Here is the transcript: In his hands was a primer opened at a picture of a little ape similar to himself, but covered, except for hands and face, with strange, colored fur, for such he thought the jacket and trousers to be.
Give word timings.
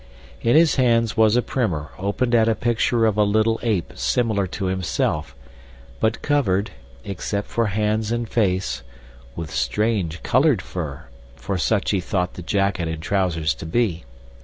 In 0.41 0.55
his 0.55 0.77
hands 0.77 1.15
was 1.15 1.35
a 1.35 1.43
primer 1.43 1.91
opened 1.99 2.33
at 2.33 2.49
a 2.49 2.55
picture 2.55 3.05
of 3.05 3.17
a 3.17 3.23
little 3.23 3.59
ape 3.61 3.93
similar 3.95 4.47
to 4.47 4.65
himself, 4.65 5.35
but 5.99 6.23
covered, 6.23 6.71
except 7.03 7.47
for 7.47 7.67
hands 7.67 8.11
and 8.11 8.27
face, 8.27 8.81
with 9.35 9.51
strange, 9.51 10.23
colored 10.23 10.59
fur, 10.63 11.03
for 11.35 11.55
such 11.55 11.91
he 11.91 11.99
thought 11.99 12.33
the 12.33 12.41
jacket 12.41 12.87
and 12.87 13.03
trousers 13.03 13.53
to 13.53 13.67
be. 13.67 14.03